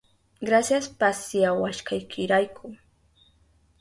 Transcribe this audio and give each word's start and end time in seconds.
Grasias 0.47 0.85
pasyawashkaykirayku. 0.99 2.65